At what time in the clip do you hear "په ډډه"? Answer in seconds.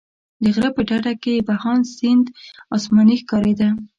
0.75-1.13